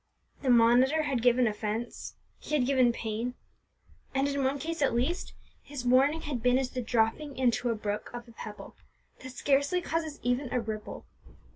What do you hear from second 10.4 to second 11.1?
a ripple.